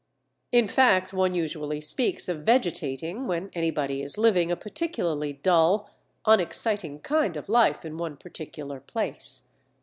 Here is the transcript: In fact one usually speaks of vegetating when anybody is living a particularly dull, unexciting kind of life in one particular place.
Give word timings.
In 0.51 0.67
fact 0.67 1.13
one 1.13 1.35
usually 1.35 1.79
speaks 1.79 2.27
of 2.27 2.39
vegetating 2.39 3.27
when 3.27 3.51
anybody 3.53 4.01
is 4.01 4.17
living 4.17 4.49
a 4.51 4.55
particularly 4.55 5.33
dull, 5.33 5.91
unexciting 6.25 7.01
kind 7.01 7.37
of 7.37 7.47
life 7.47 7.85
in 7.85 7.97
one 7.97 8.17
particular 8.17 8.79
place. 8.79 9.49